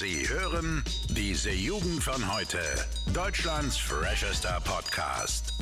[0.00, 2.58] Sie hören diese Jugend von heute.
[3.12, 5.52] Deutschlands freshester Podcast.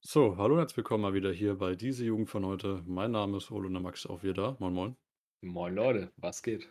[0.00, 2.82] So, hallo und herzlich willkommen mal wieder hier bei diese Jugend von heute.
[2.84, 4.56] Mein Name ist Olo und der Max ist auch wieder da.
[4.58, 4.96] Moin, moin.
[5.40, 6.68] Moin Leute, was geht?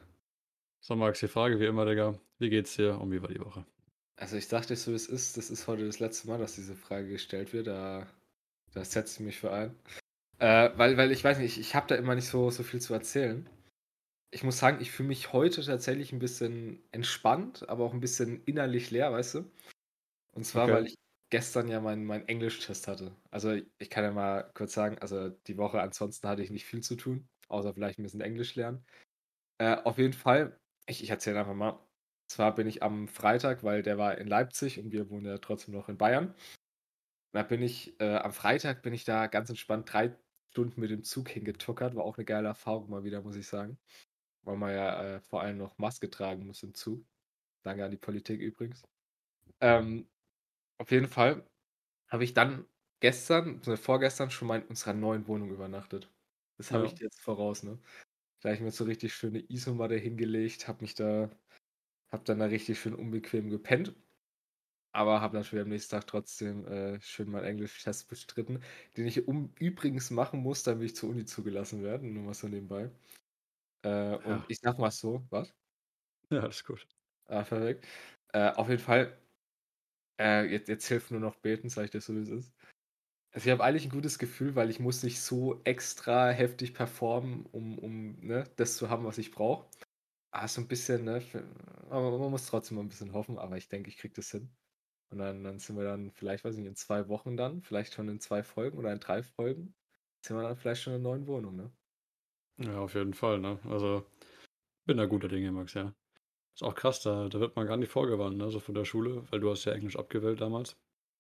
[0.81, 2.19] So, Max, die Frage wie immer, Digga.
[2.39, 3.65] Wie geht's dir und wie war die Woche?
[4.17, 5.37] Also ich dachte so, wie es ist.
[5.37, 7.67] Das ist heute das letzte Mal, dass diese Frage gestellt wird.
[7.67, 8.07] Da,
[8.73, 9.73] da setze ich mich für ein.
[10.39, 12.81] Äh, weil, weil ich weiß nicht, ich, ich habe da immer nicht so, so viel
[12.81, 13.49] zu erzählen.
[14.31, 18.44] Ich muss sagen, ich fühle mich heute tatsächlich ein bisschen entspannt, aber auch ein bisschen
[18.44, 19.52] innerlich leer, weißt du?
[20.34, 20.73] Und zwar, Okay.
[20.73, 20.95] weil ich
[21.31, 23.16] gestern ja meinen mein Englischtest hatte.
[23.32, 26.82] Also ich kann ja mal kurz sagen, also die Woche ansonsten hatte ich nicht viel
[26.82, 28.85] zu tun, außer vielleicht ein bisschen Englisch lernen.
[29.59, 31.80] Äh, auf jeden Fall, ich, ich erzähle einfach mal.
[32.30, 35.73] Zwar bin ich am Freitag, weil der war in Leipzig und wir wohnen ja trotzdem
[35.76, 36.35] noch in Bayern.
[37.34, 40.18] Da bin ich, äh, am Freitag bin ich da ganz entspannt drei
[40.52, 41.96] Stunden mit dem Zug hingetuckert.
[41.96, 43.80] War auch eine geile Erfahrung mal wieder, muss ich sagen.
[44.47, 47.05] Weil man ja äh, vor allem noch Maske tragen muss im Zug.
[47.63, 48.84] Danke an die Politik übrigens.
[49.62, 50.09] Ähm,
[50.79, 51.48] auf jeden Fall
[52.09, 52.67] habe ich dann
[53.01, 56.13] gestern, also vorgestern schon mal in unserer neuen Wohnung übernachtet.
[56.57, 56.87] Das habe Ja.
[56.87, 57.79] ich jetzt voraus, ne?
[58.41, 61.32] Da habe ich mir so richtig schöne Isomatte hingelegt, habe mich da,
[62.09, 63.95] habe dann da richtig schön unbequem gepennt.
[64.94, 68.61] Aber habe natürlich am nächsten Tag trotzdem äh, schön meinen Englisch-Test bestritten,
[68.97, 72.07] den ich um, übrigens machen muss, damit ich zur Uni zugelassen werde.
[72.07, 72.91] Nur mal so nebenbei.
[73.83, 74.50] Äh, und Ja.
[74.50, 75.53] ich sag mal so, was?
[76.31, 76.88] Ja, ist gut.
[77.25, 77.85] Ah, perfekt.
[78.33, 79.17] Äh, auf jeden Fall,
[80.19, 82.53] äh, jetzt, jetzt hilft nur noch beten, sag ich dir so, wie es ist.
[83.33, 87.45] Also ich habe eigentlich ein gutes Gefühl, weil ich muss nicht so extra heftig performen,
[87.47, 89.69] um, um ne, das zu haben, was ich brauche.
[90.31, 91.22] Ah, so ein bisschen, ne?
[91.89, 94.55] Aber man muss trotzdem mal ein bisschen hoffen, aber ich denke, ich krieg das hin.
[95.11, 97.94] Und dann, dann sind wir dann, vielleicht, weiß ich nicht, in zwei Wochen dann, vielleicht
[97.95, 99.75] schon in zwei Folgen oder in drei Folgen,
[100.25, 101.73] sind wir dann vielleicht schon in einer neuen Wohnung, ne?
[102.59, 103.59] Ja, auf jeden Fall, ne?
[103.66, 104.06] Also,
[104.86, 105.94] bin da guter Dinge, Max, ja.
[106.56, 108.52] Ist auch krass, da, da wird man gar nicht vorgewarnt, ne?
[108.52, 110.78] So von der Schule, weil du hast ja Englisch abgewählt damals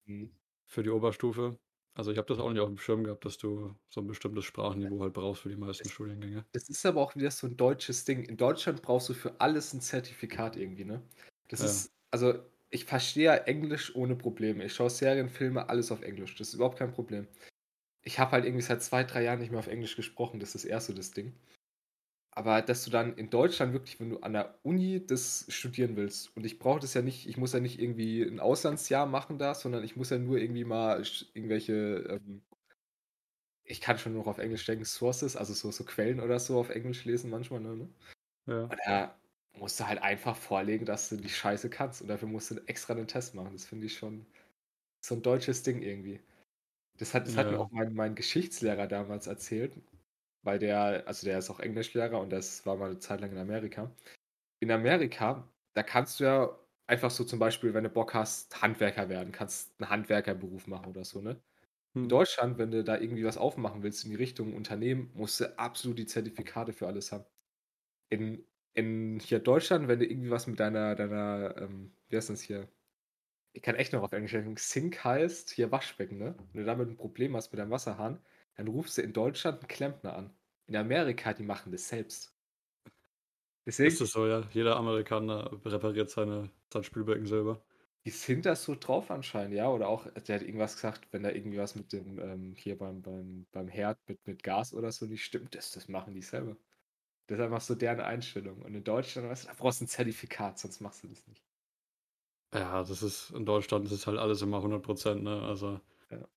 [0.07, 0.31] Mhm.
[0.65, 1.59] für die Oberstufe.
[1.93, 4.45] Also ich habe das auch nicht auf dem Schirm gehabt, dass du so ein bestimmtes
[4.45, 6.45] Sprachniveau halt brauchst für die meisten Studiengänge.
[6.53, 8.23] Das ist aber auch wieder so ein deutsches Ding.
[8.23, 11.03] In Deutschland brauchst du für alles ein Zertifikat irgendwie, ne?
[11.49, 11.63] Das Ja.
[11.63, 12.33] ist, also
[12.69, 14.65] ich verstehe ja Englisch ohne Probleme.
[14.65, 16.35] Ich schaue Serien, Filme, alles auf Englisch.
[16.35, 17.27] Das ist überhaupt kein Problem.
[18.07, 20.39] Ich habe halt irgendwie seit zwei, drei Jahren nicht mehr auf Englisch gesprochen.
[20.39, 21.33] Das ist erst so das Ding.
[22.31, 26.35] Aber dass du dann in Deutschland wirklich, wenn du an der Uni das studieren willst,
[26.37, 29.53] und ich brauche das ja nicht, ich muss ja nicht irgendwie ein Auslandsjahr machen da,
[29.55, 31.03] sondern ich muss ja nur irgendwie mal
[31.33, 32.43] irgendwelche, ähm,
[33.65, 36.69] ich kann schon noch auf Englisch denken, Sources, also so, so Quellen oder so auf
[36.69, 37.75] Englisch lesen manchmal, ne?
[37.75, 37.89] ne?
[38.45, 38.63] Ja.
[38.63, 39.19] Und da
[39.59, 42.01] musst du halt einfach vorlegen, dass du die Scheiße kannst.
[42.01, 43.53] Und dafür musst du extra einen Test machen.
[43.53, 44.25] Das finde ich schon
[45.01, 46.21] so ein deutsches Ding irgendwie.
[46.97, 47.59] Das hat, das hat mir Ja.
[47.59, 49.81] auch mein, mein Geschichtslehrer damals erzählt,
[50.43, 53.37] weil der, also der ist auch Englischlehrer und das war mal eine Zeit lang in
[53.37, 53.95] Amerika.
[54.61, 59.09] In Amerika, da kannst du ja einfach so zum Beispiel, wenn du Bock hast, Handwerker
[59.09, 61.41] werden, kannst einen Handwerkerberuf machen oder so, ne?
[62.03, 62.09] In Hm.
[62.09, 65.99] Deutschland, wenn du da irgendwie was aufmachen willst in die Richtung Unternehmen, musst du absolut
[65.99, 67.25] die Zertifikate für alles haben.
[68.09, 72.41] In, in hier Deutschland, wenn du irgendwie was mit deiner, deiner, ähm, wie heißt das
[72.41, 72.69] hier?
[73.57, 74.55] Ich kann echt noch auf Englisch sagen.
[74.55, 76.35] Sink heißt hier Waschbecken, ne?
[76.53, 78.23] Wenn du damit ein Problem hast mit deinem Wasserhahn,
[78.55, 80.37] dann rufst du in Deutschland einen Klempner an.
[80.67, 82.37] In Amerika, die machen das selbst.
[83.65, 84.43] Deswegen, Ist es so, ja.
[84.53, 87.63] Jeder Amerikaner repariert seine, sein Spülbecken selber.
[88.05, 89.69] die sind da so drauf anscheinend, ja.
[89.69, 93.01] Oder auch, der hat irgendwas gesagt, wenn da irgendwie was mit dem, ähm, hier beim,
[93.01, 96.57] beim, beim Herd mit, mit Gas oder so nicht stimmt, das, das machen die selber.
[97.27, 98.61] Das ist einfach so deren Einstellung.
[98.63, 101.46] Und in Deutschland, weißt du, da brauchst du ein Zertifikat, sonst machst du das nicht.
[102.53, 105.41] Ja, das ist, in Deutschland ist es halt alles immer 100 Prozent, ne?
[105.43, 106.27] Also, Ja.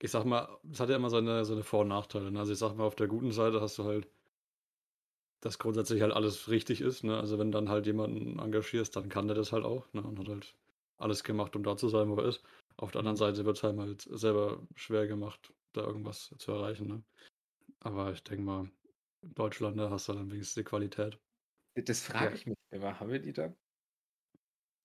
[0.00, 2.40] ich sag mal, es hat ja immer seine, seine Vor- und Nachteile, ne?
[2.40, 4.08] Also, ich sag mal, auf der guten Seite hast du halt,
[5.40, 7.18] dass grundsätzlich halt alles richtig ist, ne?
[7.18, 10.02] Also, wenn dann halt jemanden engagierst, dann kann der das halt auch, ne?
[10.02, 10.58] Und hat halt
[10.98, 12.42] alles gemacht, um da zu sein, wo er ist.
[12.76, 16.86] Auf der anderen Seite wird es einem halt selber schwer gemacht, da irgendwas zu erreichen,
[16.88, 17.04] ne?
[17.80, 18.70] Aber ich denke mal,
[19.22, 21.20] in Deutschland, da hast du dann wenigstens die Qualität.
[21.74, 22.34] Das frage Ja.
[22.34, 22.98] ich mich immer.
[23.00, 23.54] Haben wir die da?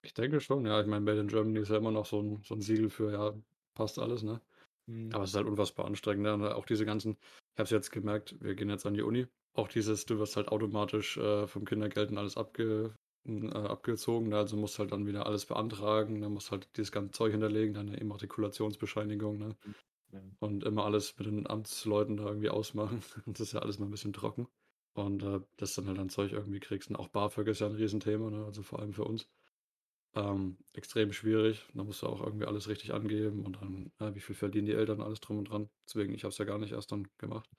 [0.03, 0.81] Ich denke schon, ja.
[0.81, 3.11] Ich meine, Made in Germany ist ja immer noch so ein, so ein Siegel für,
[3.11, 3.33] ja,
[3.73, 4.41] passt alles, ne?
[4.87, 5.09] Hm.
[5.13, 6.23] Aber es ist halt unfassbar anstrengend.
[6.23, 6.33] Ne?
[6.33, 7.17] Und auch diese ganzen,
[7.53, 9.27] ich habe es jetzt gemerkt, wir gehen jetzt an die Uni.
[9.53, 12.93] Auch dieses, du wirst halt automatisch äh, vom Kindergeld und alles abge,
[13.25, 14.29] äh, abgezogen.
[14.29, 14.37] Ne?
[14.37, 16.21] Also musst halt dann wieder alles beantragen.
[16.21, 19.37] Dann musst halt dieses ganze Zeug hinterlegen, deine Immatrikulationsbescheinigung.
[19.37, 19.55] Ne?
[20.13, 20.21] Ja.
[20.39, 23.01] Und immer alles mit den Amtsleuten da irgendwie ausmachen.
[23.27, 24.47] Das ist ja alles mal ein bisschen trocken.
[24.93, 26.89] Und äh, dass dann halt ein Zeug irgendwie kriegst.
[26.89, 28.45] Und auch BAföG ist ja ein Riesenthema, ne?
[28.45, 29.29] also vor allem für uns.
[30.13, 31.65] Ähm, extrem schwierig.
[31.73, 34.73] Da musst du auch irgendwie alles richtig angeben und dann, ja, wie viel verdienen die
[34.73, 35.69] Eltern, alles drum und dran.
[35.87, 37.49] Deswegen, ich habe es ja gar nicht erst dann gemacht.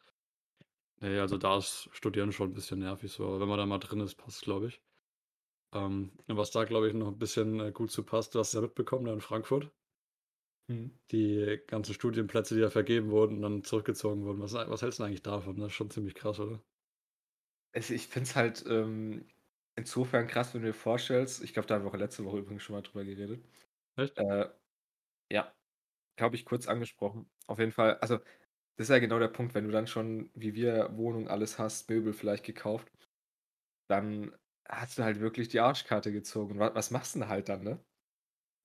[1.01, 3.79] Nee, also da ist Studieren schon ein bisschen nervig so, aber wenn man da mal
[3.79, 4.81] drin ist, passt, glaube ich.
[5.73, 8.55] Ähm, was da, glaube ich, noch ein bisschen äh, gut zu passt, du hast es
[8.55, 9.73] ja mitbekommen da in Frankfurt.
[10.69, 10.91] Mhm.
[11.11, 14.41] Die ganzen Studienplätze, die da vergeben wurden und dann zurückgezogen wurden.
[14.41, 15.57] Was, was hältst du eigentlich davon?
[15.57, 16.63] Das ist schon ziemlich krass, oder?
[17.75, 19.25] Also ich finde es halt ähm,
[19.77, 22.63] insofern krass, wenn du dir vorstellst, ich glaube, da haben wir auch letzte Woche übrigens
[22.63, 23.45] schon mal drüber geredet.
[23.97, 24.17] Echt?
[24.17, 24.47] Äh,
[25.33, 25.55] ja,
[26.17, 27.31] glaube ich, kurz angesprochen.
[27.49, 28.19] Auf jeden Fall, also
[28.77, 31.91] das ist ja genau der Punkt, wenn du dann schon, wie wir, Wohnung, alles hast,
[31.91, 32.93] Möbel vielleicht gekauft,
[33.89, 34.35] dann
[34.69, 36.59] hast du halt wirklich die Arschkarte gezogen.
[36.59, 37.85] Was, was machst du denn halt dann, ne?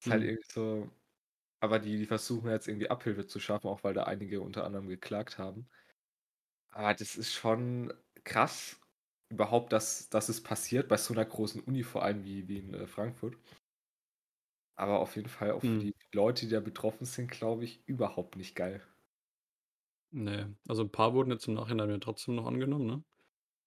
[0.02, 0.26] Ist halt Hm.
[0.26, 0.92] irgendwie so.
[1.62, 4.88] Aber die, die versuchen jetzt irgendwie Abhilfe zu schaffen, auch weil da einige unter anderem
[4.90, 5.70] geklagt haben.
[6.70, 7.94] Aber das ist schon
[8.24, 8.80] krass,
[9.30, 12.74] überhaupt, dass, dass es passiert, bei so einer großen Uni, vor allem wie, wie in
[12.74, 13.38] äh, Frankfurt.
[14.76, 15.88] Aber auf jeden Fall auch für Hm.
[15.94, 18.82] die Leute, die da betroffen sind, glaube ich, überhaupt nicht geil.
[20.12, 23.04] Nee, also ein paar wurden jetzt im Nachhinein ja trotzdem noch angenommen, ne?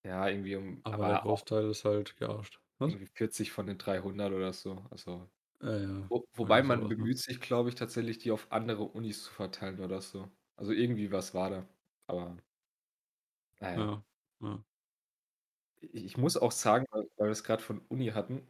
[0.05, 2.61] Ja, irgendwie um, Aber der auch Großteil ist halt gearscht.
[2.77, 2.93] Was?
[2.93, 4.87] irgendwie 40 von den 300 oder so.
[4.91, 5.31] Also,
[5.61, 6.89] Äh, ja, wo, wobei man ne?
[6.89, 10.31] bemüht sich, glaube ich, tatsächlich, die auf andere Unis zu verteilen oder so.
[10.57, 11.69] Also irgendwie was war da.
[12.09, 12.39] Aber
[13.61, 13.87] naja.
[13.87, 14.05] Ja,
[14.41, 14.65] ja.
[15.81, 18.47] Ich, muss auch sagen, weil, wir es gerade von Uni hatten,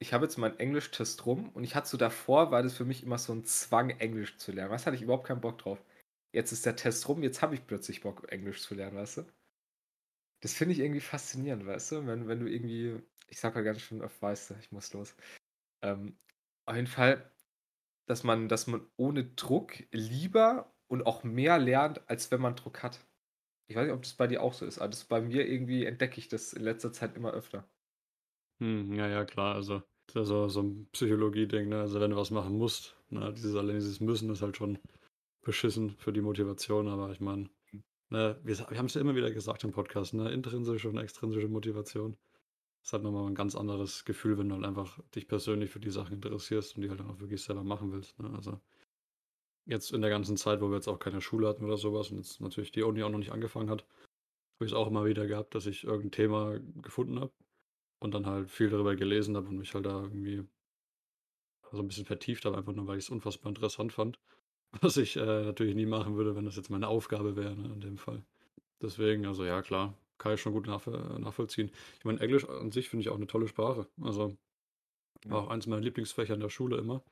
[0.00, 3.02] ich habe jetzt meinen Englisch-Test rum und ich hatte so davor, war das für mich
[3.02, 4.72] immer so ein Zwang, Englisch zu lernen.
[4.72, 5.84] Was hatte ich überhaupt keinen Bock drauf.
[6.32, 9.24] Jetzt ist der Test rum, jetzt habe ich plötzlich Bock, Englisch zu lernen, weißt du?
[10.42, 12.06] Das finde ich irgendwie faszinierend, weißt du?
[12.06, 15.14] Wenn, wenn du irgendwie, ich sag mal ganz schön oft, weißt du, ich muss los.
[15.82, 16.18] Ähm,
[16.66, 17.30] auf jeden Fall,
[18.06, 22.82] dass man, dass man ohne Druck lieber und auch mehr lernt, als wenn man Druck
[22.82, 23.00] hat.
[23.66, 25.84] Ich weiß nicht, ob das bei dir auch so ist, aber das bei mir irgendwie
[25.84, 27.68] entdecke ich das in letzter Zeit immer öfter.
[28.60, 29.54] Hm, ja, ja, klar.
[29.54, 31.80] Also, das ist ja so, ein Psychologie-Ding, ne?
[31.80, 33.32] Also, wenn du was machen musst, ne?
[33.32, 34.78] Dieses, allein dieses Müssen ist halt schon
[35.42, 37.50] beschissen für die Motivation, aber ich meine,
[38.10, 40.30] ne, wir, wir haben es ja immer wieder gesagt im Podcast, ne?
[40.32, 42.16] Intrinsische und extrinsische Motivation.
[42.82, 45.90] Das hat nochmal ein ganz anderes Gefühl, wenn du halt einfach dich persönlich für die
[45.90, 48.30] Sachen interessierst und die halt dann auch wirklich selber machen willst, ne?
[48.34, 48.60] Also,
[49.66, 52.18] jetzt in der ganzen Zeit, wo wir jetzt auch keine Schule hatten oder sowas und
[52.18, 53.82] jetzt natürlich die Uni auch noch nicht angefangen hat,
[54.56, 57.32] habe ich es auch immer wieder gehabt, dass ich irgendein Thema gefunden habe
[58.00, 60.44] und dann halt viel darüber gelesen habe und mich halt da irgendwie
[61.72, 64.18] so ein bisschen vertieft habe, einfach nur, weil ich es unfassbar interessant fand.
[64.80, 67.80] Was ich äh, natürlich nie machen würde, wenn das jetzt meine Aufgabe wäre, ne, in
[67.80, 68.24] dem Fall.
[68.82, 70.86] Deswegen, also ja, klar, kann ich schon gut nach,
[71.18, 71.70] nachvollziehen.
[71.98, 73.86] Ich meine, Englisch an sich finde ich auch eine tolle Sprache.
[74.00, 74.36] Also
[75.26, 77.02] war auch eins meiner Lieblingsfächer in der Schule immer,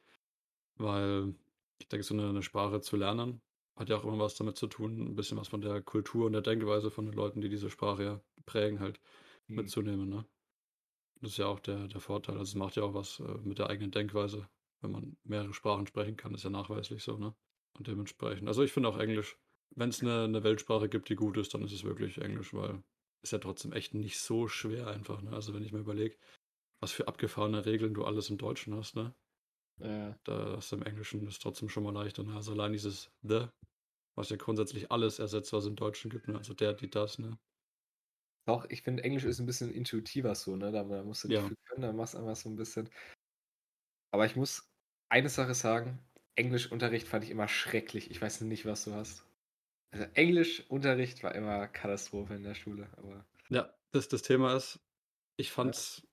[0.76, 1.34] weil
[1.82, 3.43] ich denke, so eine, eine Sprache zu lernen
[3.76, 6.32] hat ja auch immer was damit zu tun, ein bisschen was von der Kultur und
[6.32, 9.00] der Denkweise von den Leuten, die diese Sprache ja prägen, halt
[9.49, 9.56] Hm.
[9.56, 10.08] mitzunehmen.
[10.08, 10.25] Ne?
[11.20, 12.37] Das ist ja auch der, der Vorteil.
[12.38, 14.49] Also es macht ja auch was äh, mit der eigenen Denkweise,
[14.81, 17.34] wenn man mehrere Sprachen sprechen kann, ist ja nachweislich so, ne?
[17.79, 18.49] Und dementsprechend.
[18.49, 19.38] Also ich finde auch Englisch,
[19.75, 22.82] wenn es eine, eine Weltsprache gibt, die gut ist, dann ist es wirklich Englisch, weil
[23.23, 25.32] ist ja trotzdem echt nicht so schwer einfach, ne?
[25.32, 26.17] Also wenn ich mir überlege,
[26.81, 29.14] was für abgefahrene Regeln du alles im Deutschen hast, ne?
[29.79, 30.19] Ja.
[30.25, 32.23] Da ist im Englischen ist trotzdem schon mal leichter.
[32.25, 32.35] Ne?
[32.35, 33.47] Also allein dieses the,
[34.17, 36.39] was ja grundsätzlich alles ersetzt, was im Deutschen gibt, ne?
[36.39, 37.39] Also der, die, das, ne?
[38.47, 40.73] Doch, ich finde, Englisch ist ein bisschen intuitiver so, ne?
[40.73, 41.45] Da, da musst du nicht Ja.
[41.45, 42.91] viel können, da machst du einfach so ein bisschen.
[44.11, 44.71] Aber ich muss
[45.11, 45.99] eine Sache sagen:
[46.35, 48.11] Englischunterricht fand ich immer schrecklich.
[48.11, 49.25] Ich weiß nicht, was du hast.
[49.93, 54.81] Also, Englischunterricht war immer Katastrophe in der Schule, aber Ja, das, das Thema ist,
[55.37, 56.09] ich fand's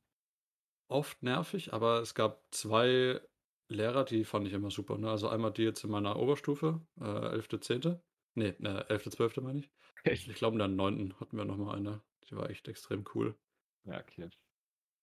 [0.89, 3.21] oft nervig, aber es gab zwei
[3.69, 4.97] Lehrer, die fand ich immer super.
[4.97, 5.09] Ne?
[5.09, 8.01] Also einmal die jetzt in meiner Oberstufe, äh, 11., 10.
[8.35, 9.41] Nee, äh, 11., 12.
[9.41, 9.71] meine ich.
[10.03, 11.19] Ich glaube, in der 9.
[11.19, 12.01] hatten wir nochmal eine.
[12.29, 13.37] Die war echt extrem cool.
[13.83, 14.29] ja, okay.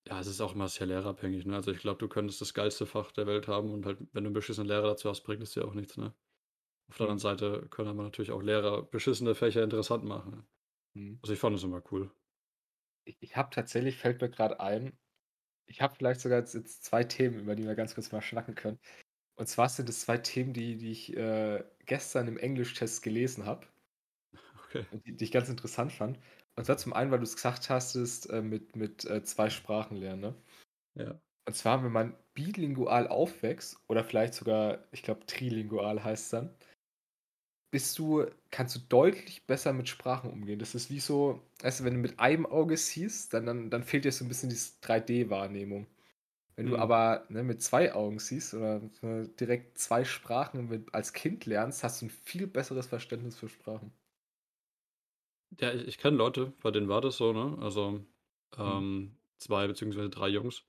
[0.07, 1.45] Ja, es ist auch immer sehr lehrerabhängig.
[1.45, 1.55] Ne?
[1.55, 4.27] Also ich glaube, du könntest das geilste Fach der Welt haben und halt, wenn du
[4.29, 5.97] einen beschissenen Lehrer dazu hast, bringt es dir auch nichts.
[5.97, 6.13] Ne?
[6.89, 7.09] Auf der Mhm.
[7.09, 10.31] anderen Seite können aber natürlich auch Lehrer beschissene Fächer interessant machen.
[10.31, 10.47] Ne?
[10.95, 11.21] Mhm.
[11.23, 12.11] Also ich fand es immer cool.
[13.05, 14.99] Ich, ich habe tatsächlich, fällt mir gerade ein,
[15.67, 18.55] ich habe vielleicht sogar jetzt, jetzt zwei Themen, über die wir ganz kurz mal schnacken
[18.55, 18.79] können.
[19.35, 23.67] Und zwar sind es zwei Themen, die, die ich äh, gestern im Englischtest gelesen habe.
[24.65, 24.85] Okay.
[24.91, 26.19] und die, die ich ganz interessant fand.
[26.55, 29.49] Und zwar zum einen, weil du es gesagt hast, ist äh, mit, mit äh, zwei
[29.49, 30.21] Sprachen lernen.
[30.21, 30.35] Ne?
[30.95, 31.21] Ja.
[31.47, 36.49] Und zwar, wenn man bilingual aufwächst, oder vielleicht sogar, ich glaube, trilingual heißt es dann,
[37.71, 40.59] bist du, kannst du deutlich besser mit Sprachen umgehen.
[40.59, 43.83] Das ist wie so, weißt du, wenn du mit einem Auge siehst, dann, dann, dann
[43.83, 45.87] fehlt dir so ein bisschen diese 3D-Wahrnehmung.
[46.57, 46.77] Wenn du Mhm.
[46.77, 51.83] aber ne, mit zwei Augen siehst oder äh, direkt zwei Sprachen mit, als Kind lernst,
[51.83, 53.93] hast du ein viel besseres Verständnis für Sprachen.
[55.59, 57.57] Ja, ich, ich kenne Leute, bei denen war das so, ne?
[57.61, 58.05] Also
[58.57, 58.87] Mhm.
[58.97, 60.63] ähm, zwei beziehungsweise drei Jungs.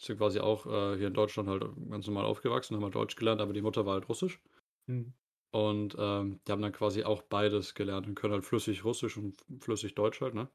[0.00, 3.16] Die sind quasi auch äh, hier in Deutschland halt ganz normal aufgewachsen, haben halt Deutsch
[3.16, 4.40] gelernt, aber die Mutter war halt Russisch.
[4.88, 5.12] Mhm.
[5.52, 9.36] Und ähm, die haben dann quasi auch beides gelernt und können halt flüssig Russisch und
[9.58, 10.48] flüssig Deutsch halt, ne?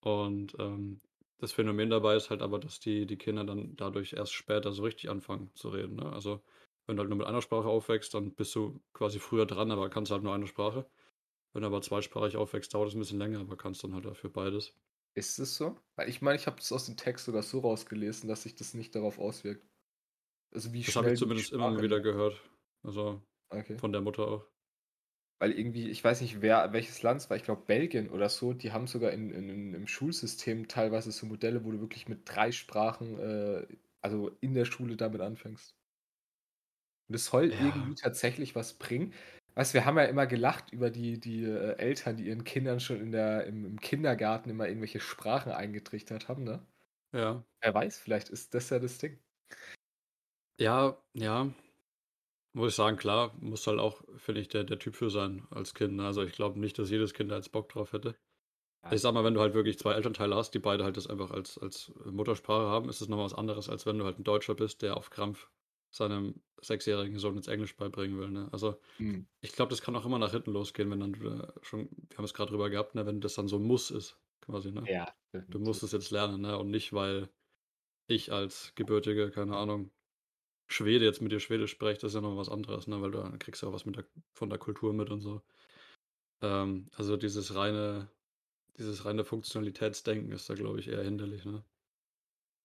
[0.00, 1.00] Und ähm,
[1.38, 4.82] das Phänomen dabei ist halt aber, dass die, die Kinder dann dadurch erst später so
[4.82, 5.96] richtig anfangen zu reden.
[5.96, 6.12] Ne?
[6.12, 6.42] Also
[6.86, 9.90] wenn du halt nur mit einer Sprache aufwächst, dann bist du quasi früher dran, aber
[9.90, 10.86] kannst halt nur eine Sprache.
[11.52, 14.30] Wenn du aber zweisprachig aufwächst, dauert es ein bisschen länger, aber kannst dann halt dafür
[14.30, 14.74] beides.
[15.14, 15.78] Ist es so?
[15.96, 18.74] Weil ich meine, ich habe das aus dem Text sogar so rausgelesen, dass sich das
[18.74, 19.64] nicht darauf auswirkt.
[20.52, 22.40] Also wie Das habe ich zumindest immer wieder gehört.
[22.82, 23.22] Also
[23.54, 23.80] Okay.
[23.80, 24.46] von der Mutter auch.
[25.40, 28.52] Weil irgendwie, ich weiß nicht, wer, welches Land es war, ich glaube Belgien oder so,
[28.52, 32.50] die haben sogar in, in, im Schulsystem teilweise so Modelle, wo du wirklich mit drei
[32.52, 33.66] Sprachen, äh,
[34.00, 35.76] also in der Schule damit anfängst.
[37.08, 37.58] Und es soll Ja.
[37.58, 39.12] irgendwie tatsächlich was bringen.
[39.54, 42.80] Weißt du, wir haben ja immer gelacht über die, die äh, Eltern, die ihren Kindern
[42.80, 46.66] schon in der, im, im Kindergarten immer irgendwelche Sprachen eingetrichtert haben, ne?
[47.12, 47.44] Ja.
[47.62, 49.20] Wer weiß, vielleicht ist das ja das Ding.
[50.58, 51.54] Ja, ja.
[52.54, 55.74] Muss ich sagen, klar, muss halt auch, finde ich, der, der Typ für sein als
[55.74, 55.94] Kind.
[55.96, 56.06] ne?
[56.06, 58.16] Also ich glaube nicht, dass jedes Kind da jetzt Bock drauf hätte.
[58.90, 61.30] Ich sag mal, wenn du halt wirklich zwei Elternteile hast, die beide halt das einfach
[61.30, 64.54] als, als Muttersprache haben, ist es nochmal was anderes, als wenn du halt ein Deutscher
[64.54, 65.50] bist, der auf Krampf
[65.90, 68.30] seinem sechsjährigen Sohn jetzt Englisch beibringen will.
[68.30, 68.48] Ne?
[68.52, 69.24] Also Hm.
[69.42, 72.18] ich glaube, das kann auch immer nach hinten losgehen, wenn dann du da schon, wir
[72.18, 74.90] haben es gerade drüber gehabt, ne, wenn das dann so ein Muss ist, quasi, ne?
[74.90, 75.14] Ja,
[75.48, 76.58] Du musst es jetzt lernen, ne?
[76.58, 77.30] Und nicht, weil
[78.06, 79.90] ich als gebürtige, keine Ahnung,
[80.68, 83.00] Schwede jetzt mit dir Schwedisch spreche, das ist ja noch was anderes, ne?
[83.02, 85.42] Weil du dann kriegst ja auch was mit der, von der Kultur mit und so.
[86.42, 88.10] Ähm, also dieses reine,
[88.78, 91.64] dieses reine Funktionalitätsdenken ist da, glaube ich, eher hinderlich, ne?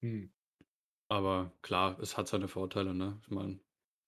[0.01, 0.29] Hm.
[1.07, 3.19] Aber klar, es hat seine Vorteile, ne?
[3.23, 3.59] Ich meine,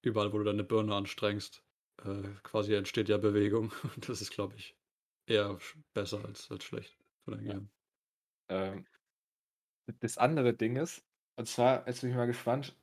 [0.03, 1.65] überall, wo du deine Birne anstrengst,
[2.03, 3.71] äh, quasi entsteht ja Bewegung.
[3.97, 4.77] Das ist, glaube ich,
[5.25, 5.57] eher
[5.93, 7.53] besser als, als schlecht für dein Ja.
[7.53, 7.71] Gehirn.
[8.49, 8.87] Ähm,
[9.99, 11.05] das andere Ding ist,
[11.37, 12.80] und zwar, jetzt bin ich mal gespannt,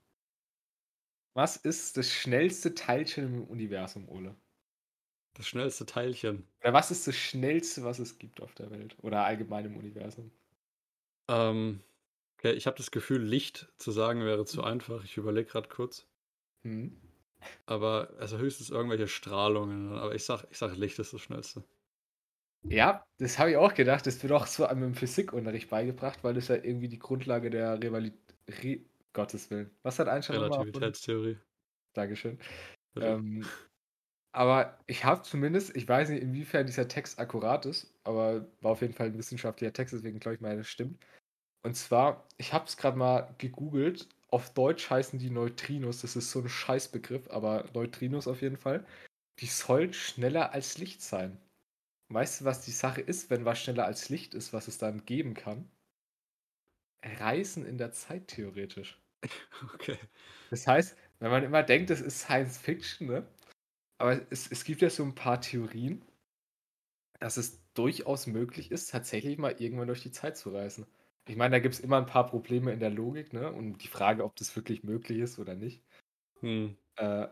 [1.34, 4.34] was ist das schnellste Teilchen im Universum, Ole?
[5.34, 6.48] Das schnellste Teilchen.
[6.60, 8.96] Oder was ist das schnellste, was es gibt auf der Welt?
[9.02, 10.32] Oder allgemein im Universum?
[11.28, 11.80] Ähm,
[12.38, 15.04] okay, ich habe das Gefühl, Licht zu sagen wäre zu einfach.
[15.04, 16.06] Ich überlege gerade kurz.
[16.64, 16.96] Hm?
[17.66, 19.92] Aber also höchstens irgendwelche Strahlungen.
[19.92, 21.62] Aber ich sag, ich sag, Licht ist das schnellste.
[22.64, 24.06] Ja, das habe ich auch gedacht.
[24.06, 28.84] Das wird auch so einem Physikunterricht beigebracht, weil das ja irgendwie die Grundlage der Rivalität.
[29.12, 29.70] Gottes Willen.
[29.82, 30.38] Was hat Einstein?
[30.38, 31.38] Relativitätstheorie.
[31.94, 32.38] Dankeschön.
[32.96, 33.44] Ähm,
[34.32, 38.82] aber ich habe zumindest, ich weiß nicht, inwiefern dieser Text akkurat ist, aber war auf
[38.82, 41.04] jeden Fall ein wissenschaftlicher Text, deswegen glaube ich mal, das stimmt.
[41.62, 44.08] Und zwar, ich habe es gerade mal gegoogelt.
[44.30, 48.86] Auf Deutsch heißen die Neutrinos, das ist so ein Scheißbegriff, aber Neutrinos auf jeden Fall.
[49.40, 51.40] Die sollen schneller als Licht sein.
[52.10, 55.04] Weißt du, was die Sache ist, wenn was schneller als Licht ist, was es dann
[55.04, 55.70] geben kann?
[57.04, 59.00] Reisen in der Zeit theoretisch.
[59.74, 59.98] Okay.
[60.50, 63.26] Das heißt, wenn man immer denkt, das ist Science Fiction, ne?
[63.98, 66.04] Aber es, es gibt ja so ein paar Theorien,
[67.20, 70.86] dass es durchaus möglich ist, tatsächlich mal irgendwann durch die Zeit zu reisen.
[71.26, 73.52] Ich meine, da gibt es immer ein paar Probleme in der Logik, ne?
[73.52, 75.82] Und die Frage, ob das wirklich möglich ist oder nicht.
[76.40, 76.76] Hm.
[76.96, 77.28] Äh,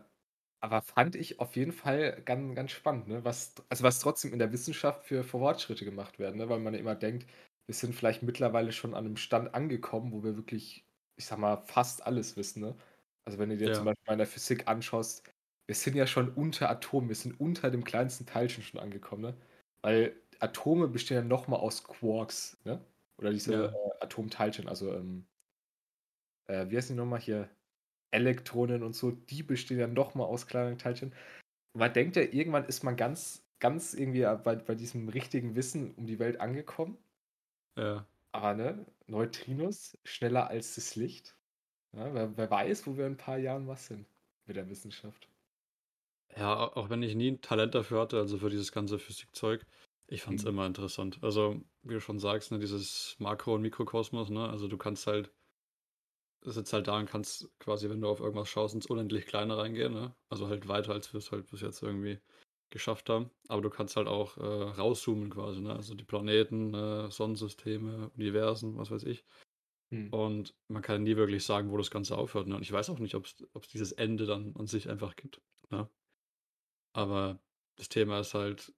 [0.61, 3.23] aber fand ich auf jeden Fall ganz, ganz spannend, ne?
[3.25, 6.49] Was, also was trotzdem in der Wissenschaft für Fortschritte gemacht werden, ne?
[6.49, 7.27] Weil man immer denkt,
[7.67, 10.85] wir sind vielleicht mittlerweile schon an einem Stand angekommen, wo wir wirklich,
[11.17, 12.77] ich sag mal, fast alles wissen, ne?
[13.25, 13.73] Also wenn du dir Ja.
[13.73, 15.23] zum Beispiel in der Physik anschaust,
[15.67, 19.37] wir sind ja schon unter Atomen, wir sind unter dem kleinsten Teilchen schon angekommen, ne?
[19.81, 22.85] Weil Atome bestehen ja nochmal aus Quarks, ne?
[23.17, 23.77] Oder diese Ja.
[23.99, 25.27] äh, Atomteilchen, also ähm,
[26.47, 27.49] äh, wie heißen die nochmal hier?
[28.11, 31.13] Elektronen und so, die bestehen ja nochmal aus kleinen Teilchen.
[31.73, 36.07] Man denkt ja, irgendwann ist man ganz, ganz irgendwie bei, bei diesem richtigen Wissen um
[36.07, 36.97] die Welt angekommen.
[37.77, 38.07] Ja.
[38.31, 41.37] Aber ne, Neutrinos schneller als das Licht.
[41.93, 44.07] Ja, wer, wer weiß, wo wir in ein paar Jahren was sind
[44.45, 45.29] mit der Wissenschaft.
[46.35, 49.65] Ja, au- auch wenn ich nie ein Talent dafür hatte, also für dieses ganze Physikzeug,
[50.07, 50.45] ich fand es Mhm.
[50.45, 51.19] immer interessant.
[51.21, 54.47] Also, wie du schon sagst, ne, dieses Makro- und Mikrokosmos, ne?
[54.49, 55.33] Also du kannst halt,
[56.41, 59.93] sitzt halt da und kannst quasi, wenn du auf irgendwas schaust, ins unendlich Kleine reingehen,
[59.93, 60.15] ne?
[60.29, 62.19] Also halt weiter, als wir es halt bis jetzt irgendwie
[62.69, 63.29] geschafft haben.
[63.47, 65.75] Aber du kannst halt auch äh, rauszoomen quasi, ne?
[65.75, 69.23] Also die Planeten, äh, Sonnensysteme, Universen, was weiß ich.
[69.91, 70.11] Hm.
[70.11, 72.47] Und man kann nie wirklich sagen, wo das Ganze aufhört.
[72.47, 72.55] Ne?
[72.55, 75.41] Und ich weiß auch nicht, ob es dieses Ende dann an sich einfach gibt.
[75.69, 75.89] Ne?
[76.93, 77.39] Aber
[77.77, 78.73] das Thema ist halt,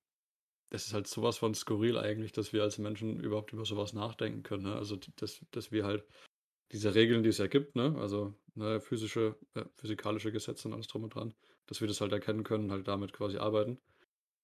[0.69, 4.43] es ist halt sowas von skurril eigentlich, dass wir als Menschen überhaupt über sowas nachdenken
[4.43, 4.63] können.
[4.63, 4.75] Ne?
[4.75, 6.05] Also, dass, dass wir halt
[6.72, 7.96] diese Regeln, die es ja gibt, ne?
[8.00, 11.34] also ne, physische, äh, physikalische Gesetze und alles drum und dran,
[11.69, 13.79] dass wir das halt erkennen können und halt damit quasi arbeiten.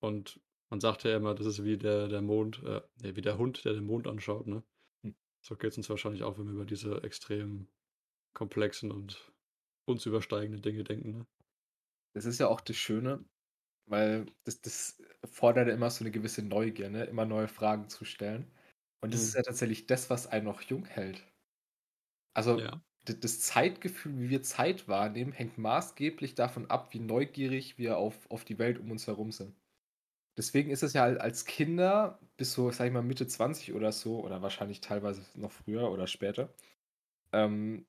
[0.01, 3.37] Und man sagt ja immer, das ist wie der, der Mond, äh, nee, wie der
[3.39, 4.47] Hund, der den Mond anschaut.
[4.47, 4.63] Ne?
[5.03, 5.15] Hm.
[5.41, 7.69] So geht es uns wahrscheinlich auch, wenn wir über diese extrem
[8.33, 9.33] komplexen und
[9.85, 11.11] uns übersteigenden Dinge denken.
[11.19, 11.27] Ne?
[12.13, 13.25] Das ist ja auch das Schöne.
[13.87, 17.05] weil das, das fordert immer so eine gewisse Neugier, ne?
[17.05, 18.53] immer neue Fragen zu stellen.
[19.01, 19.29] Und das Mhm.
[19.29, 21.25] ist ja tatsächlich das, was einen noch jung hält.
[22.33, 22.81] Also Ja.
[23.05, 28.45] Das Zeitgefühl, wie wir Zeit wahrnehmen, hängt maßgeblich davon ab, wie neugierig wir auf, auf
[28.45, 29.55] die Welt um uns herum sind.
[30.37, 33.91] Deswegen ist es ja al- als Kinder bis so, sag ich mal, Mitte 20 oder
[33.93, 36.53] so, oder wahrscheinlich teilweise noch früher oder später,
[37.33, 37.87] ähm,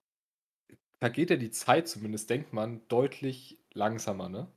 [0.99, 4.53] vergeht ja die Zeit zumindest, denkt man, deutlich langsamer, ne?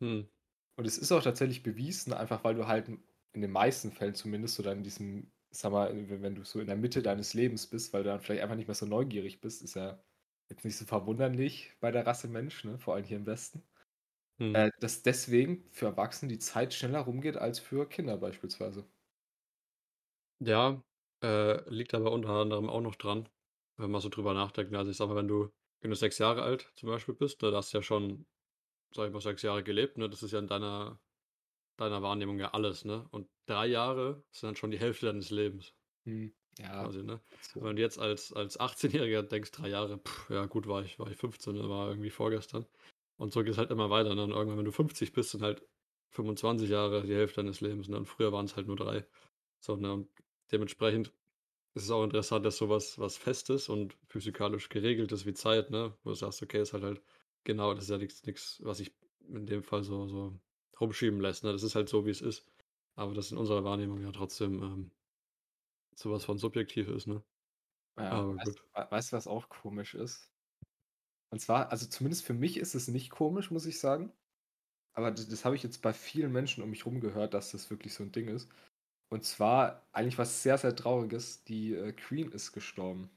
[0.00, 0.28] Hm.
[0.76, 4.58] Und es ist auch tatsächlich bewiesen, einfach weil du halt in den meisten Fällen zumindest
[4.60, 8.02] oder in diesem, sag mal, wenn du so in der Mitte deines Lebens bist, weil
[8.02, 10.02] du dann vielleicht einfach nicht mehr so neugierig bist, ist ja
[10.48, 12.78] jetzt nicht so verwunderlich bei der Rasse Mensch, ne?
[12.78, 13.62] Vor allem hier im Westen.
[14.38, 14.54] Hm.
[14.54, 18.84] Äh, dass deswegen für Erwachsene die Zeit schneller rumgeht als für Kinder beispielsweise.
[20.40, 20.82] Ja,
[21.22, 23.28] äh, liegt aber unter anderem auch noch dran,
[23.78, 24.74] wenn man so drüber nachdenkt.
[24.74, 27.52] Also ich sag mal, wenn du, wenn du sechs Jahre alt zum Beispiel bist, da
[27.52, 28.26] hast du ja schon,
[28.94, 30.10] sag ich mal, sechs Jahre gelebt, ne?
[30.10, 31.00] Das ist ja in deiner,
[31.78, 33.06] deiner Wahrnehmung ja alles, ne?
[33.10, 35.72] Und drei Jahre sind dann schon die Hälfte deines Lebens,
[36.04, 36.32] Hm.
[36.58, 37.20] Ja, quasi, ne?
[37.42, 37.62] so.
[37.62, 41.10] Wenn du jetzt als, als 18-Jähriger denkst, drei Jahre, pff, ja gut, war ich, war
[41.10, 42.64] ich 15, ne, war irgendwie vorgestern.
[43.18, 44.14] Und so geht es halt immer weiter.
[44.14, 44.24] Ne?
[44.24, 45.62] Und irgendwann, wenn du 50 bist, sind halt
[46.10, 47.88] 25 Jahre die Hälfte deines Lebens.
[47.88, 47.98] Ne?
[47.98, 49.06] Und früher waren es halt nur drei.
[49.60, 49.92] So, ne?
[49.92, 50.08] Und
[50.52, 51.12] dementsprechend
[51.74, 55.94] ist es auch interessant, dass sowas was Festes und physikalisch geregelt ist wie Zeit, ne?
[56.04, 57.02] Wo du sagst, okay, ist halt halt,
[57.44, 58.94] genau, das ist ja nichts, was sich
[59.28, 60.38] in dem Fall so, so
[60.80, 61.44] rumschieben lässt.
[61.44, 61.52] Ne?
[61.52, 62.46] Das ist halt so, wie es ist.
[62.96, 64.92] Aber das in unserer Wahrnehmung ja trotzdem ähm,
[65.94, 67.24] sowas von subjektiv ist, ne?
[67.98, 68.64] Ja, Aber weißt, gut.
[68.74, 70.32] we- weißt du, was auch komisch ist?
[71.30, 74.12] Und zwar, also zumindest für mich ist es nicht komisch, muss ich sagen.
[74.94, 77.70] Aber das, das habe ich jetzt bei vielen Menschen um mich rum gehört, dass das
[77.70, 78.50] wirklich so ein Ding ist.
[79.10, 81.44] Und zwar eigentlich was sehr, sehr Trauriges.
[81.44, 83.10] Die äh, Queen ist gestorben.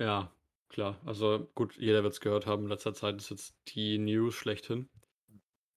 [0.00, 0.32] Ja,
[0.68, 1.00] klar.
[1.04, 2.64] Also gut, jeder wird es gehört haben.
[2.64, 4.88] In letzter Zeit ist jetzt die News schlechthin.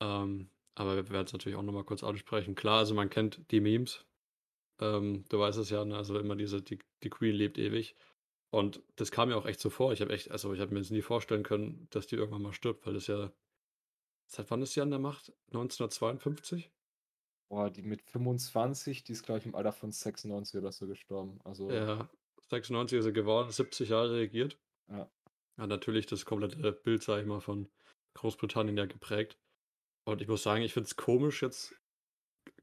[0.02, 2.56] Ähm, aber wir werden es natürlich auch nochmal kurz ansprechen.
[2.56, 4.06] Klar, also man kennt die Memes.
[4.80, 5.96] Ähm, du weißt es ja, ne?
[5.96, 7.96] also immer diese, die, die Queen lebt ewig.
[8.50, 9.94] Und das kam mir auch echt so vor.
[9.94, 12.52] Ich habe echt, also ich habe mir jetzt nie vorstellen können, dass die irgendwann mal
[12.52, 13.32] stirbt, weil das ja,
[14.28, 15.32] seit wann ist sie an der Macht?
[15.54, 16.72] 1952?
[17.48, 21.40] Boah, die mit 25, die ist, glaube ich, im Alter von 96 oder so gestorben.
[21.44, 22.10] Also, Ja,
[22.50, 24.58] 96 ist sie geworden, 70 Jahre regiert.
[24.90, 25.10] Ja.
[25.58, 27.70] Hat natürlich das komplette Bild, sag ich mal, von
[28.16, 29.38] Großbritannien ja geprägt.
[30.06, 31.76] Und ich muss sagen, ich finde es komisch, jetzt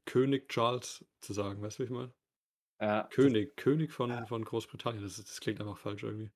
[0.05, 2.13] König Charles zu sagen, weißt du, wie ich meine?
[2.79, 6.31] ja, König, König von, von Großbritannien, das, das klingt einfach falsch irgendwie.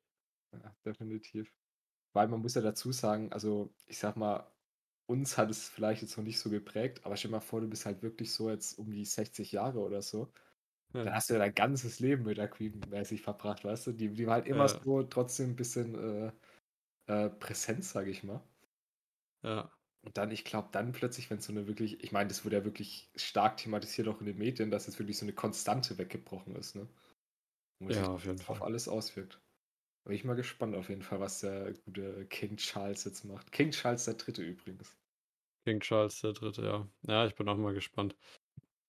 [0.52, 1.54] Ja, definitiv.
[2.14, 4.52] Weil man muss ja dazu sagen, also ich sag mal,
[5.08, 7.70] uns hat es vielleicht jetzt noch nicht so geprägt, aber stell dir mal vor, du
[7.70, 10.34] bist halt wirklich so jetzt um die 60 Jahre oder so.
[11.04, 13.94] Dann Ja, hast du ja dein ganzes Leben mit der Queen mäßig verbracht, weißt du?
[13.94, 14.70] Die, die war halt immer Ja.
[14.70, 16.34] so trotzdem ein bisschen äh,
[17.08, 18.44] äh, präsent, sag ich mal.
[19.42, 19.72] ja,
[20.04, 22.66] Und dann, ich glaube, dann plötzlich, wenn so eine wirklich, ich meine, das wurde ja
[22.66, 26.76] wirklich stark thematisiert auch in den Medien, dass jetzt wirklich so eine Konstante weggebrochen ist,
[26.76, 26.88] ne?
[27.80, 28.68] Und ja, auf jeden das auf Fall.
[28.68, 29.40] alles auswirkt.
[30.06, 33.52] Bin ich mal gespannt auf jeden Fall, was der gute King Charles jetzt macht.
[33.54, 34.94] King Charles der Dritte übrigens.
[35.66, 36.88] King Charles der Dritte, ja.
[37.08, 38.16] Ja, ich bin auch mal gespannt.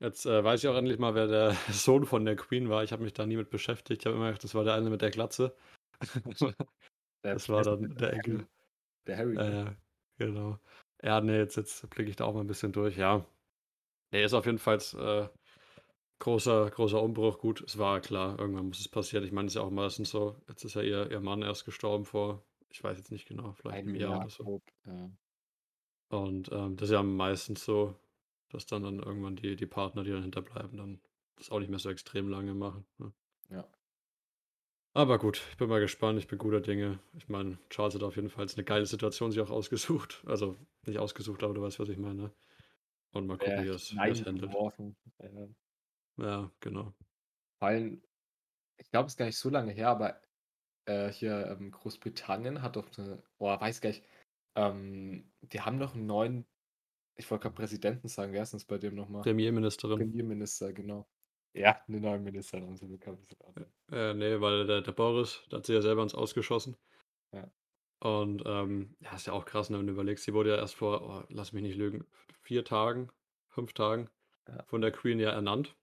[0.00, 2.83] Jetzt äh, weiß ich auch endlich mal, wer der Sohn von der Queen war.
[2.83, 4.03] Ich habe mich da nie mit beschäftigt.
[4.03, 5.57] Ich habe immer gedacht, das war der eine mit der Glatze.
[7.22, 8.12] Das war dann der.
[8.12, 8.46] Enkel.
[9.07, 9.35] Der Harry.
[9.35, 9.50] Ne?
[9.50, 9.77] ja,
[10.18, 10.59] genau.
[11.02, 12.96] Ja, nee, jetzt, jetzt blicke ich da auch mal ein bisschen durch.
[12.96, 13.26] Ja,
[14.11, 15.28] nee, ist auf jeden Fall äh,
[16.18, 17.38] großer, großer Umbruch.
[17.38, 19.24] Gut, es war klar, irgendwann muss es passieren.
[19.24, 20.37] Ich meine, es ist ja auch meistens so.
[20.48, 23.78] Jetzt ist ja ihr, ihr Mann erst gestorben vor, ich weiß jetzt nicht genau, vielleicht
[23.78, 24.62] Ein einem Jahr Jahr oder so.
[24.87, 25.11] Ja.
[26.09, 27.94] Und ähm, das ist ja meistens so,
[28.50, 31.00] dass dann, dann irgendwann die, die Partner, die dann hinterbleiben, dann
[31.37, 32.87] das auch nicht mehr so extrem lange machen.
[32.98, 33.12] Ne?
[33.50, 33.68] Ja.
[34.94, 37.00] Aber gut, ich bin mal gespannt, ich bin guter Dinge.
[37.16, 40.22] Ich meine, Charles hat auf jeden Fall eine geile Situation sich auch ausgesucht.
[40.24, 42.30] Also nicht ausgesucht, aber du weißt, was ich meine.
[43.12, 44.52] Und mal gucken, wie es wie es handelt.
[44.52, 45.48] Ja.
[46.16, 46.92] Ja, genau.
[47.59, 48.02] Vor allem,
[48.78, 50.20] ich glaube, es ist gar nicht so lange her, aber
[50.87, 54.04] äh, hier ähm, Großbritannien hat doch eine, boah, weiß gar nicht,
[54.57, 56.46] ähm, die haben doch einen neuen,
[57.16, 59.22] ich wollte gerade Präsidenten sagen, wer ist denn bei dem nochmal?
[59.22, 59.98] Premierministerin.
[59.98, 61.07] Premierminister, genau.
[61.55, 63.27] Ja, eine neue Ministerin haben sie bekommen.
[63.93, 66.77] Äh, nee, weil der, der Boris, der hat sich ja selber ins Ausgeschossen.
[67.33, 67.49] Ja.
[68.01, 70.75] Und ähm, ja, ist ja auch krass, ne, wenn du überlegst, sie wurde ja erst
[70.75, 72.05] vor, oh, lass mich nicht lügen,
[72.43, 73.11] vier Tagen,
[73.49, 74.11] fünf Tagen
[74.49, 74.62] Ja.
[74.64, 75.77] von der Queen ja ernannt.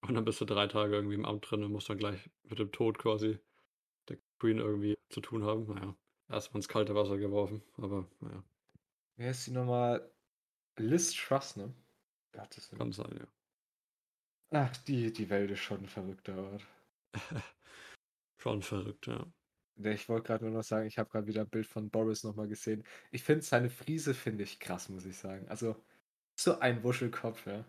[0.00, 2.58] Und dann bist du drei Tage irgendwie im Amt drin und musst dann gleich mit
[2.58, 3.38] dem Tod quasi
[4.08, 5.66] der Queen irgendwie zu tun haben.
[5.66, 5.94] Naja,
[6.28, 8.42] erstmal ins kalte Wasser geworfen, aber naja,
[9.16, 10.10] Wer ist die nochmal?
[10.78, 11.72] Liz Truss, ne?
[12.32, 12.78] Gottes Willen.
[12.78, 13.26] kann sein, ja.
[14.52, 16.64] Ach, die, die Welt ist schon ein verrückter Ort.
[18.36, 19.32] Schon verrückt, ja.
[19.76, 22.48] Ich wollte gerade nur noch sagen, ich habe gerade wieder ein Bild von Boris nochmal
[22.48, 22.84] gesehen.
[23.10, 25.48] Ich finde seine Frise, finde ich krass, muss ich sagen.
[25.48, 25.84] Also,
[26.38, 27.66] So ein Wuschelkopf, ja.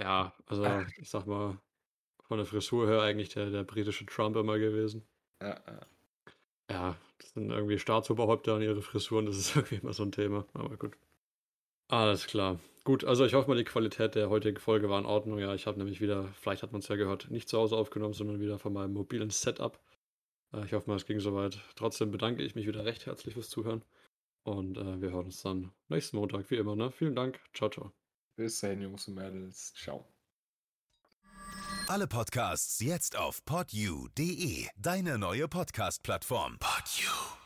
[0.00, 1.60] Ja, also ich sag mal,
[2.24, 5.08] von der Frisur her eigentlich der, der britische Trump immer gewesen.
[5.40, 5.80] Ja, ja.
[6.70, 10.46] Ja, das sind irgendwie Staatsoberhäupter und ihre Frisuren, das ist irgendwie immer so ein Thema,
[10.54, 10.96] aber gut.
[11.88, 12.60] Alles klar.
[12.84, 15.38] Gut, also ich hoffe mal, die Qualität der heutigen Folge war in Ordnung.
[15.38, 18.14] Ja, ich habe nämlich wieder, vielleicht hat man es ja gehört, nicht zu Hause aufgenommen,
[18.14, 19.78] sondern wieder von meinem mobilen Setup.
[20.52, 21.58] Äh, ich hoffe mal, es ging soweit.
[21.76, 23.84] Trotzdem bedanke ich mich wieder recht herzlich fürs Zuhören.
[24.42, 26.74] Und äh, wir hören uns dann nächsten Montag, wie immer.
[26.74, 26.90] Ne?
[26.90, 27.40] Vielen Dank.
[27.52, 27.92] Ciao, ciao.
[28.36, 29.74] Bis dahin, Jungs und Mädels.
[29.74, 30.06] Ciao.
[31.88, 36.58] Alle Podcasts jetzt auf podyou.de, deine neue Podcast-Plattform.
[36.58, 37.39] Podyou.